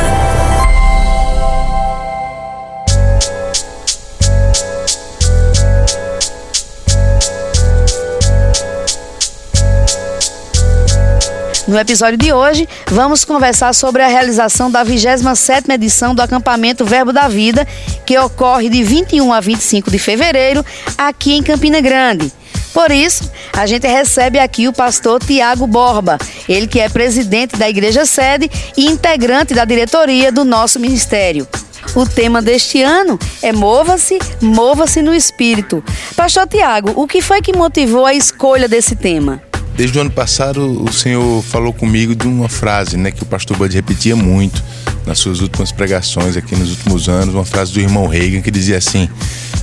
No 11.68 11.80
episódio 11.80 12.16
de 12.16 12.32
hoje, 12.32 12.70
vamos 12.92 13.26
conversar 13.26 13.74
sobre 13.74 14.04
a 14.04 14.08
realização 14.08 14.70
da 14.70 14.86
27ª 14.86 15.74
edição 15.74 16.14
do 16.14 16.22
acampamento 16.22 16.86
Verbo 16.86 17.12
da 17.12 17.28
Vida, 17.28 17.68
que 18.06 18.16
ocorre 18.20 18.70
de 18.70 18.84
21 18.84 19.34
a 19.34 19.40
25 19.40 19.90
de 19.90 19.98
fevereiro, 19.98 20.64
aqui 20.96 21.34
em 21.34 21.42
Campina 21.42 21.82
Grande. 21.82 22.32
Por 22.72 22.92
isso, 22.92 23.32
a 23.52 23.66
gente 23.66 23.88
recebe 23.88 24.38
aqui 24.38 24.68
o 24.68 24.74
pastor 24.74 25.20
Tiago 25.24 25.66
Borba, 25.66 26.20
ele 26.48 26.68
que 26.68 26.80
é 26.80 26.88
presidente 26.88 27.58
da 27.58 27.68
Igreja 27.68 28.06
Sede 28.06 28.52
e 28.78 28.86
integrante 28.86 29.56
da 29.56 29.66
diretoria 29.66 30.32
do 30.32 30.46
nosso 30.46 30.80
ministério. 30.80 31.48
O 31.96 32.06
tema 32.06 32.44
deste 32.44 32.84
ano 32.84 33.18
é 33.42 33.52
Mova-se, 33.52 34.20
Mova-se 34.40 35.02
no 35.02 35.14
Espírito. 35.16 35.84
Pastor 36.16 36.48
Tiago, 36.48 36.92
o 36.96 37.08
que 37.08 37.24
foi 37.24 37.42
que 37.42 37.58
motivou 37.58 38.06
a 38.06 38.14
escolha 38.14 38.68
desse 38.68 38.96
tema? 38.96 39.42
Desde 39.76 39.98
o 39.98 40.02
ano 40.02 40.12
passado, 40.12 40.84
o 40.84 40.92
Senhor 40.94 41.44
falou 41.44 41.74
comigo 41.74 42.16
de 42.16 42.26
uma 42.26 42.48
frase 42.48 42.96
né, 42.96 43.12
que 43.12 43.24
o 43.24 43.26
pastor 43.26 43.58
Bud 43.58 43.76
repetia 43.76 44.16
muito 44.16 44.64
nas 45.06 45.20
suas 45.20 45.42
últimas 45.42 45.72
pregações 45.72 46.38
aqui 46.38 46.56
nos 46.56 46.72
últimos 46.72 47.10
anos, 47.10 47.36
uma 47.36 47.46
frase 47.46 47.74
do 47.74 47.82
irmão 47.82 48.08
Reagan 48.08 48.42
que 48.42 48.50
dizia 48.50 48.78
assim: 48.78 49.10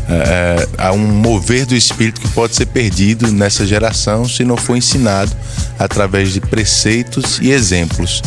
é, 0.08 0.68
há 0.76 0.92
um 0.92 0.98
mover 0.98 1.64
do 1.64 1.74
espírito 1.74 2.20
que 2.20 2.28
pode 2.28 2.54
ser 2.54 2.66
perdido 2.66 3.32
nessa 3.32 3.66
geração 3.66 4.28
se 4.28 4.44
não 4.44 4.56
for 4.56 4.76
ensinado 4.76 5.32
através 5.78 6.32
de 6.32 6.40
preceitos 6.40 7.38
e 7.40 7.50
exemplos. 7.50 8.22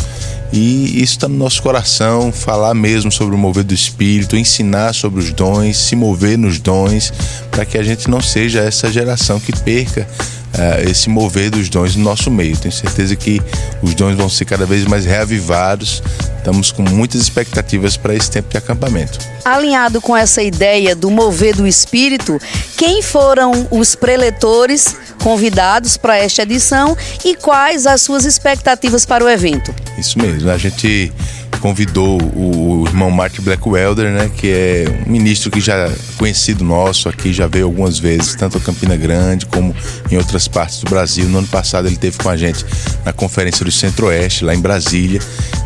E 0.52 1.04
isso 1.04 1.14
está 1.14 1.28
no 1.28 1.36
nosso 1.36 1.62
coração, 1.62 2.32
falar 2.32 2.74
mesmo 2.74 3.12
sobre 3.12 3.36
o 3.36 3.38
mover 3.38 3.64
do 3.64 3.74
Espírito, 3.74 4.38
ensinar 4.38 4.94
sobre 4.94 5.20
os 5.20 5.34
dons, 5.34 5.76
se 5.76 5.96
mover 5.96 6.38
nos 6.38 6.60
dons, 6.60 7.12
para 7.52 7.66
que 7.66 7.78
a 7.78 7.84
gente 7.84 8.10
não 8.10 8.22
seja 8.22 8.62
essa 8.62 8.90
geração 8.92 9.40
que 9.40 9.52
perca 9.60 10.08
uh, 10.56 10.90
esse 10.90 11.10
mover 11.10 11.50
dos 11.50 11.70
dons 11.70 11.96
no 11.96 12.04
nosso 12.04 12.32
meio. 12.32 12.58
Tenho 12.58 12.74
certeza 12.74 13.16
que 13.16 13.42
os 13.82 13.94
dons 13.94 14.16
vão 14.16 14.30
ser 14.30 14.46
cada 14.46 14.66
vez 14.66 14.86
mais 14.86 15.06
reavivados. 15.06 16.02
Estamos 16.38 16.72
com 16.72 16.84
muitas 16.84 17.22
expectativas 17.22 17.98
para 17.98 18.14
esse 18.14 18.30
tempo 18.30 18.50
de 18.50 18.58
acampamento. 18.58 19.18
Alinhado 19.44 20.00
com 20.00 20.16
essa 20.16 20.44
ideia 20.44 20.96
do 20.96 21.10
mover 21.10 21.56
do 21.56 21.66
Espírito, 21.66 22.40
quem 22.78 23.02
foram 23.02 23.68
os 23.72 23.96
preletores 23.96 24.96
convidados 25.26 25.98
para 25.98 26.20
esta 26.20 26.44
edição 26.44 26.96
e 27.26 27.36
quais 27.36 27.88
as 27.88 28.04
suas 28.04 28.26
expectativas 28.26 29.08
para 29.08 29.26
o 29.26 29.28
evento? 29.28 29.74
Isso 29.98 30.20
mesmo, 30.20 30.52
a 30.52 30.58
gente 30.60 31.12
convidou 31.60 32.22
o, 32.36 32.84
irmão 32.86 33.10
Martin 33.10 33.42
Blackwelder, 33.42 34.12
né, 34.12 34.30
que 34.38 34.48
é 34.50 34.86
um 35.08 35.12
ministro 35.12 35.50
que 35.50 35.60
já 35.60 35.74
é 35.88 35.92
conhecido 36.16 36.64
nosso 36.64 37.10
aqui, 37.10 37.34
já 37.34 37.48
veio 37.48 37.66
algumas 37.66 37.98
vezes, 37.98 38.36
tanto 38.36 38.60
a 38.60 38.62
Campina 38.62 38.96
Grande 38.96 39.48
como 39.48 39.76
em 40.12 40.16
outras 40.16 40.48
partes 40.48 40.82
do 40.82 40.92
Brasil. 40.92 41.28
No 41.28 41.40
ano 41.40 41.48
passado 41.48 41.88
ele 41.88 41.98
teve 41.98 42.20
com 42.20 42.30
a 42.30 42.38
gente 42.38 42.64
na 43.04 43.12
conferência 43.12 43.66
do 43.66 43.72
Centro-Oeste, 43.72 44.46
lá 44.46 44.54
em 44.54 44.60
Brasília, 44.60 45.20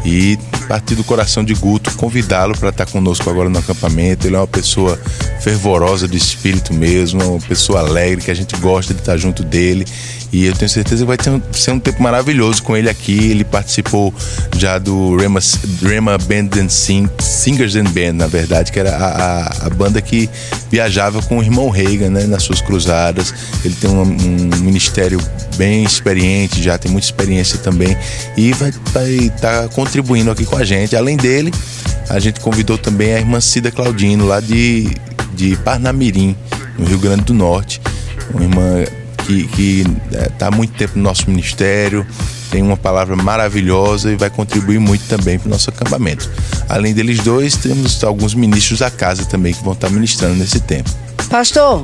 e 0.09 0.39
partir 0.69 0.93
do 0.93 1.03
coração 1.03 1.43
de 1.43 1.55
Guto, 1.55 1.91
convidá-lo 1.95 2.55
para 2.57 2.69
estar 2.69 2.85
conosco 2.85 3.27
agora 3.29 3.49
no 3.49 3.57
acampamento. 3.57 4.27
Ele 4.27 4.35
é 4.35 4.39
uma 4.39 4.47
pessoa 4.47 4.99
fervorosa 5.39 6.07
de 6.07 6.17
espírito 6.17 6.73
mesmo, 6.73 7.23
uma 7.23 7.41
pessoa 7.41 7.79
alegre, 7.79 8.23
que 8.23 8.31
a 8.31 8.35
gente 8.35 8.55
gosta 8.57 8.93
de 8.93 8.99
estar 8.99 9.17
junto 9.17 9.43
dele. 9.43 9.85
E 10.31 10.45
eu 10.45 10.53
tenho 10.53 10.69
certeza 10.69 11.03
que 11.03 11.07
vai 11.07 11.17
ter, 11.17 11.41
ser 11.51 11.71
um 11.71 11.79
tempo 11.79 12.03
maravilhoso 12.03 12.61
com 12.61 12.77
ele 12.77 12.87
aqui. 12.87 13.31
Ele 13.31 13.43
participou 13.43 14.13
já 14.55 14.77
do 14.77 15.15
Rema, 15.15 15.39
Rema 15.81 16.19
Band 16.19 16.61
and 16.61 16.69
Sing, 16.69 17.09
Singers 17.17 17.75
and 17.75 17.85
Band, 17.85 18.13
na 18.13 18.27
verdade, 18.27 18.71
que 18.71 18.79
era 18.79 18.95
a, 18.95 19.07
a, 19.07 19.65
a, 19.65 19.69
banda 19.71 19.99
que 19.99 20.29
viajava 20.69 21.19
com 21.23 21.39
o 21.39 21.43
irmão 21.43 21.71
Reagan 21.71 22.11
né, 22.11 22.27
nas 22.27 22.43
suas 22.43 22.61
cruzadas. 22.61 23.33
Ele 23.65 23.73
tem 23.73 23.89
um, 23.89 24.03
um 24.03 24.59
ministério 24.59 25.19
bem 25.57 25.83
experiente, 25.83 26.61
já 26.61 26.77
tem 26.77 26.91
muita 26.91 27.07
experiência 27.07 27.57
também. 27.57 27.97
E 28.37 28.53
vai 28.53 28.69
estar 28.69 29.63
tá 29.63 29.67
contribuindo 29.69 29.98
aqui 30.31 30.45
com 30.45 30.57
a 30.57 30.63
gente. 30.63 30.95
Além 30.95 31.17
dele, 31.17 31.53
a 32.09 32.19
gente 32.19 32.39
convidou 32.39 32.77
também 32.77 33.13
a 33.13 33.19
irmã 33.19 33.39
Cida 33.39 33.71
Claudino, 33.71 34.25
lá 34.25 34.39
de, 34.39 34.87
de 35.33 35.55
Parnamirim, 35.57 36.35
no 36.77 36.85
Rio 36.85 36.99
Grande 36.99 37.23
do 37.23 37.33
Norte. 37.33 37.81
Uma 38.33 38.43
irmã 38.43 38.85
que 39.55 39.85
está 40.11 40.47
há 40.47 40.51
muito 40.51 40.73
tempo 40.73 40.93
no 40.97 41.03
nosso 41.03 41.29
ministério, 41.29 42.05
tem 42.49 42.63
uma 42.63 42.77
palavra 42.77 43.15
maravilhosa 43.15 44.11
e 44.11 44.15
vai 44.15 44.29
contribuir 44.29 44.79
muito 44.79 45.05
também 45.07 45.37
para 45.37 45.47
o 45.47 45.51
nosso 45.51 45.69
acampamento. 45.69 46.29
Além 46.67 46.93
deles 46.93 47.19
dois, 47.19 47.55
temos 47.55 48.03
alguns 48.03 48.33
ministros 48.33 48.79
da 48.79 48.89
casa 48.89 49.25
também 49.25 49.53
que 49.53 49.63
vão 49.63 49.73
estar 49.73 49.89
ministrando 49.89 50.35
nesse 50.35 50.59
tempo. 50.59 50.89
Pastor, 51.29 51.83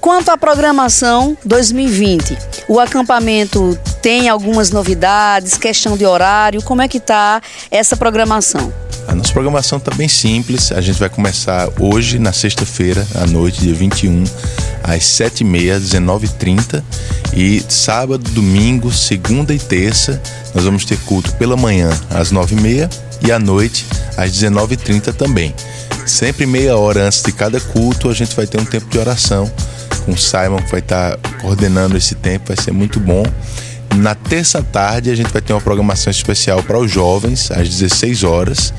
quanto 0.00 0.30
à 0.30 0.38
programação 0.38 1.36
2020, 1.44 2.36
o 2.66 2.80
acampamento 2.80 3.78
tem 4.06 4.28
algumas 4.28 4.70
novidades, 4.70 5.58
questão 5.58 5.96
de 5.96 6.06
horário, 6.06 6.62
como 6.62 6.80
é 6.80 6.86
que 6.86 6.98
está 6.98 7.42
essa 7.72 7.96
programação? 7.96 8.72
A 9.08 9.12
nossa 9.12 9.32
programação 9.32 9.78
está 9.78 9.92
bem 9.96 10.06
simples. 10.06 10.70
A 10.70 10.80
gente 10.80 10.96
vai 10.96 11.08
começar 11.08 11.68
hoje, 11.80 12.16
na 12.16 12.32
sexta-feira, 12.32 13.04
à 13.16 13.26
noite, 13.26 13.62
dia 13.62 13.74
21, 13.74 14.22
às 14.84 15.02
7h30, 15.02 15.80
19h30. 15.80 16.84
E 17.34 17.60
sábado, 17.68 18.30
domingo, 18.30 18.92
segunda 18.92 19.52
e 19.52 19.58
terça, 19.58 20.22
nós 20.54 20.62
vamos 20.62 20.84
ter 20.84 20.98
culto 20.98 21.34
pela 21.34 21.56
manhã, 21.56 21.90
às 22.08 22.32
9h30 22.32 22.88
e 23.26 23.32
à 23.32 23.40
noite, 23.40 23.84
às 24.16 24.30
19h30 24.30 25.14
também. 25.14 25.52
Sempre 26.06 26.46
meia 26.46 26.76
hora 26.76 27.08
antes 27.08 27.24
de 27.24 27.32
cada 27.32 27.58
culto, 27.58 28.08
a 28.08 28.14
gente 28.14 28.36
vai 28.36 28.46
ter 28.46 28.60
um 28.60 28.64
tempo 28.64 28.88
de 28.88 28.98
oração 29.00 29.50
com 30.04 30.12
o 30.12 30.16
Simon, 30.16 30.58
que 30.58 30.70
vai 30.70 30.78
estar 30.78 31.16
coordenando 31.42 31.96
esse 31.96 32.14
tempo, 32.14 32.54
vai 32.54 32.56
ser 32.56 32.70
muito 32.70 33.00
bom. 33.00 33.24
Na 33.96 34.14
terça 34.14 34.62
tarde, 34.62 35.10
a 35.10 35.14
gente 35.14 35.32
vai 35.32 35.40
ter 35.40 35.54
uma 35.54 35.60
programação 35.60 36.10
especial 36.10 36.62
para 36.62 36.78
os 36.78 36.90
jovens, 36.90 37.50
às 37.50 37.68
16 37.68 38.24
horas, 38.24 38.72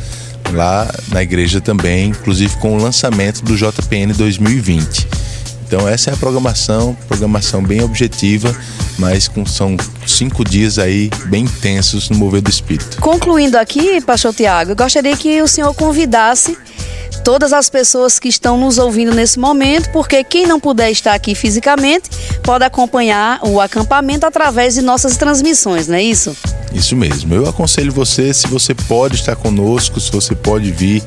lá 0.53 0.87
na 1.09 1.23
igreja 1.23 1.59
também, 1.59 2.09
inclusive 2.09 2.55
com 2.57 2.77
o 2.77 2.81
lançamento 2.81 3.43
do 3.43 3.55
JPN 3.55 4.13
2020. 4.13 5.07
Então 5.67 5.87
essa 5.87 6.11
é 6.11 6.13
a 6.13 6.17
programação, 6.17 6.95
programação 7.07 7.61
bem 7.61 7.83
objetiva, 7.83 8.55
mas 8.97 9.27
com, 9.27 9.45
são 9.45 9.75
cinco 10.05 10.45
dias 10.45 10.79
aí 10.79 11.09
bem 11.25 11.43
intensos 11.43 12.09
no 12.09 12.15
mover 12.15 12.41
do 12.41 12.49
espírito. 12.49 13.01
Concluindo 13.01 13.57
aqui, 13.57 13.99
pastor 13.99 14.33
Tiago, 14.33 14.71
eu 14.71 14.75
gostaria 14.75 15.17
que 15.17 15.41
o 15.41 15.47
senhor 15.47 15.73
convidasse 15.73 16.57
todas 17.27 17.51
as 17.51 17.69
pessoas 17.69 18.19
que 18.19 18.29
estão 18.29 18.57
nos 18.57 18.77
ouvindo 18.77 19.13
nesse 19.13 19.37
momento, 19.37 19.91
porque 19.91 20.23
quem 20.23 20.47
não 20.47 20.61
puder 20.61 20.89
estar 20.91 21.13
aqui 21.13 21.35
fisicamente 21.35 22.09
pode 22.41 22.63
acompanhar 22.63 23.41
o 23.43 23.59
acampamento 23.59 24.25
através 24.25 24.75
de 24.75 24.81
nossas 24.81 25.17
transmissões, 25.17 25.89
não 25.89 25.95
é 25.95 26.01
isso? 26.01 26.33
Isso 26.73 26.95
mesmo. 26.95 27.33
Eu 27.33 27.47
aconselho 27.47 27.91
você, 27.91 28.33
se 28.33 28.47
você 28.47 28.73
pode 28.73 29.15
estar 29.15 29.35
conosco, 29.35 29.99
se 29.99 30.11
você 30.11 30.35
pode 30.35 30.71
vir 30.71 31.01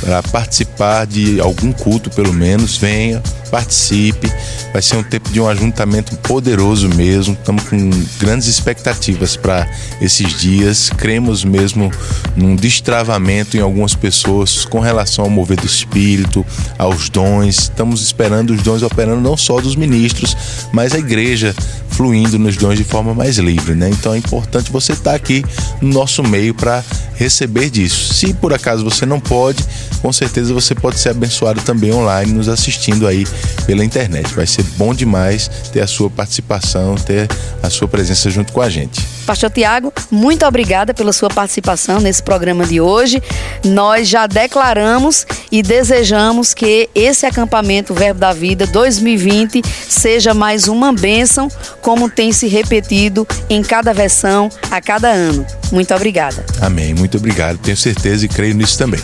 para 0.00 0.22
participar 0.22 1.06
de 1.06 1.40
algum 1.40 1.72
culto, 1.72 2.10
pelo 2.10 2.32
menos, 2.32 2.76
venha, 2.76 3.22
participe. 3.50 4.30
Vai 4.72 4.82
ser 4.82 4.96
um 4.96 5.02
tempo 5.02 5.30
de 5.30 5.40
um 5.40 5.48
ajuntamento 5.48 6.16
poderoso 6.16 6.88
mesmo. 6.88 7.34
Estamos 7.34 7.62
com 7.64 7.90
grandes 8.18 8.48
expectativas 8.48 9.36
para 9.36 9.70
esses 10.00 10.38
dias. 10.38 10.90
Cremos 10.90 11.44
mesmo 11.44 11.90
num 12.36 12.56
destravamento 12.56 13.56
em 13.56 13.60
algumas 13.60 13.94
pessoas 13.94 14.64
com 14.64 14.80
relação 14.80 15.24
ao 15.24 15.30
mover 15.30 15.58
do 15.58 15.66
espírito, 15.66 16.44
aos 16.76 17.08
dons. 17.08 17.60
Estamos 17.60 18.02
esperando 18.02 18.52
os 18.52 18.62
dons 18.62 18.82
operando 18.82 19.20
não 19.20 19.36
só 19.36 19.60
dos 19.60 19.76
ministros, 19.76 20.36
mas 20.72 20.92
a 20.92 20.98
igreja 20.98 21.54
fluindo 21.94 22.38
nos 22.38 22.56
dons 22.56 22.76
de 22.76 22.84
forma 22.84 23.14
mais 23.14 23.38
livre, 23.38 23.74
né? 23.74 23.88
Então 23.88 24.14
é 24.14 24.18
importante 24.18 24.70
você 24.70 24.92
estar 24.92 25.14
aqui 25.14 25.44
no 25.80 25.88
nosso 25.88 26.22
meio 26.22 26.52
para 26.52 26.84
receber 27.14 27.70
disso. 27.70 28.12
Se 28.12 28.34
por 28.34 28.52
acaso 28.52 28.84
você 28.84 29.06
não 29.06 29.20
pode, 29.20 29.64
com 30.02 30.12
certeza 30.12 30.52
você 30.52 30.74
pode 30.74 30.98
ser 30.98 31.10
abençoado 31.10 31.60
também 31.62 31.92
online 31.92 32.32
nos 32.32 32.48
assistindo 32.48 33.06
aí 33.06 33.24
pela 33.64 33.84
internet. 33.84 34.34
Vai 34.34 34.46
ser 34.46 34.64
bom 34.76 34.92
demais 34.92 35.48
ter 35.72 35.80
a 35.80 35.86
sua 35.86 36.10
participação, 36.10 36.96
ter 36.96 37.28
a 37.62 37.70
sua 37.70 37.86
presença 37.86 38.28
junto 38.28 38.52
com 38.52 38.60
a 38.60 38.68
gente. 38.68 39.13
Pastor 39.24 39.50
Tiago, 39.50 39.92
muito 40.10 40.46
obrigada 40.46 40.92
pela 40.92 41.12
sua 41.12 41.28
participação 41.28 42.00
nesse 42.00 42.22
programa 42.22 42.66
de 42.66 42.80
hoje. 42.80 43.22
Nós 43.64 44.08
já 44.08 44.26
declaramos 44.26 45.26
e 45.50 45.62
desejamos 45.62 46.52
que 46.52 46.88
esse 46.94 47.24
acampamento 47.26 47.94
Verbo 47.94 48.20
da 48.20 48.32
Vida 48.32 48.66
2020 48.66 49.62
seja 49.88 50.34
mais 50.34 50.68
uma 50.68 50.92
bênção, 50.92 51.48
como 51.80 52.10
tem 52.10 52.32
se 52.32 52.46
repetido 52.46 53.26
em 53.48 53.62
cada 53.62 53.92
versão, 53.94 54.48
a 54.70 54.80
cada 54.80 55.08
ano. 55.10 55.46
Muito 55.72 55.94
obrigada. 55.94 56.44
Amém. 56.60 56.94
Muito 56.94 57.16
obrigado. 57.16 57.58
Tenho 57.58 57.76
certeza 57.76 58.26
e 58.26 58.28
creio 58.28 58.54
nisso 58.54 58.76
também. 58.78 59.00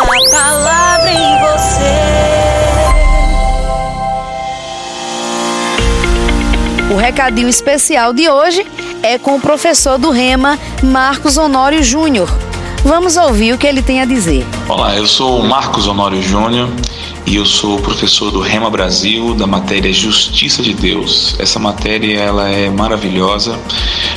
A 0.00 0.30
palavra 0.30 1.10
em 1.10 1.38
você. 1.40 2.26
O 6.92 6.96
recadinho 6.96 7.48
especial 7.48 8.12
de 8.12 8.28
hoje 8.28 8.64
é 9.06 9.18
com 9.18 9.36
o 9.36 9.40
professor 9.40 9.98
do 9.98 10.10
Rema, 10.10 10.58
Marcos 10.82 11.36
Honório 11.36 11.82
Júnior. 11.82 12.28
Vamos 12.86 13.16
ouvir 13.16 13.52
o 13.52 13.58
que 13.58 13.66
ele 13.66 13.82
tem 13.82 14.00
a 14.00 14.04
dizer. 14.04 14.46
Olá, 14.68 14.94
eu 14.94 15.08
sou 15.08 15.42
Marcos 15.42 15.88
Honório 15.88 16.22
Júnior 16.22 16.68
e 17.26 17.34
eu 17.34 17.44
sou 17.44 17.80
professor 17.80 18.30
do 18.30 18.38
Rema 18.38 18.70
Brasil 18.70 19.34
da 19.34 19.44
matéria 19.44 19.92
Justiça 19.92 20.62
de 20.62 20.72
Deus. 20.72 21.34
Essa 21.40 21.58
matéria 21.58 22.20
ela 22.20 22.48
é 22.48 22.70
maravilhosa 22.70 23.58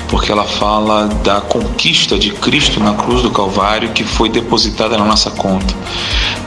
porque 0.07 0.31
ela 0.31 0.43
fala 0.43 1.07
da 1.23 1.41
conquista 1.41 2.15
de 2.15 2.29
Cristo 2.29 2.79
na 2.79 2.93
cruz 2.93 3.23
do 3.23 3.31
Calvário 3.31 3.89
que 3.89 4.03
foi 4.03 4.29
depositada 4.29 4.95
na 4.99 5.03
nossa 5.03 5.31
conta. 5.31 5.73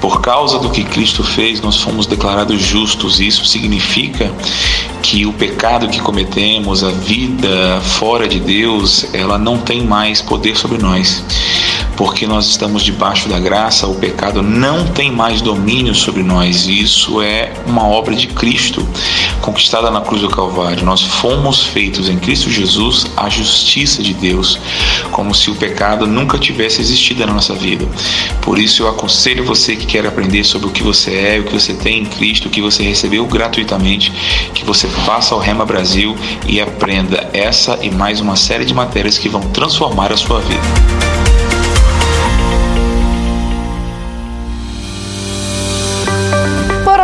Por 0.01 0.21
causa 0.21 0.61
do 0.61 0.71
que 0.71 0.85
Cristo 0.85 1.25
fez, 1.25 1.61
nós 1.61 1.79
fomos 1.79 2.07
declarados 2.07 2.63
justos. 2.63 3.19
Isso 3.19 3.45
significa 3.45 4.33
que 5.03 5.27
o 5.27 5.33
pecado 5.33 5.89
que 5.89 6.01
cometemos, 6.01 6.85
a 6.85 6.91
vida 6.91 7.81
fora 7.83 8.29
de 8.29 8.39
Deus, 8.39 9.13
ela 9.13 9.37
não 9.37 9.59
tem 9.59 9.83
mais 9.83 10.23
poder 10.23 10.57
sobre 10.57 10.79
nós 10.79 11.25
porque 11.97 12.27
nós 12.27 12.49
estamos 12.49 12.83
debaixo 12.83 13.29
da 13.29 13.39
graça, 13.39 13.87
o 13.87 13.95
pecado 13.95 14.43
não 14.43 14.87
tem 14.87 15.11
mais 15.11 15.41
domínio 15.41 15.95
sobre 15.95 16.23
nós. 16.23 16.67
Isso 16.67 17.21
é 17.21 17.53
uma 17.67 17.87
obra 17.87 18.15
de 18.15 18.27
Cristo, 18.27 18.87
conquistada 19.41 19.91
na 19.91 20.01
cruz 20.01 20.23
do 20.23 20.29
Calvário. 20.29 20.85
Nós 20.85 21.03
fomos 21.03 21.63
feitos 21.63 22.09
em 22.09 22.19
Cristo 22.19 22.51
Jesus 22.51 23.07
a 23.17 23.29
justiça 23.29 24.03
de 24.03 24.15
Deus, 24.15 24.59
como 25.11 25.35
se 25.35 25.51
o 25.51 25.55
pecado 25.55 26.07
nunca 26.07 26.39
tivesse 26.39 26.81
existido 26.81 27.27
na 27.27 27.33
nossa 27.33 27.55
vida. 27.55 27.87
Por 28.41 28.59
isso 28.59 28.83
eu 28.83 28.89
aconselho 28.89 29.45
você 29.45 29.77
que 29.77 29.87
quer 29.87 30.07
aprender 30.07 30.45
sobre 30.45 30.69
o 30.69 30.71
que 30.71 30.83
você 30.83 31.15
é, 31.15 31.41
o 31.41 31.45
que 31.45 31.53
você 31.53 31.75
tem 31.75 32.01
em 32.01 32.05
Cristo, 32.05 32.47
o 32.47 32.51
que 32.51 32.63
você 32.63 32.83
recebeu 32.83 33.25
gratuitamente, 33.27 34.13
que 34.55 34.65
você 34.65 34.89
faça 34.89 35.35
ao 35.35 35.41
Rema 35.41 35.65
Brasil 35.65 36.17
e 36.47 36.61
aprenda 36.61 37.29
essa 37.33 37.79
e 37.83 37.91
mais 37.91 38.21
uma 38.21 38.37
série 38.37 38.65
de 38.65 38.75
matérias 38.75 39.19
que 39.19 39.29
vão 39.29 39.41
transformar 39.41 40.13
a 40.13 40.17
sua 40.17 40.41
vida. 40.41 41.32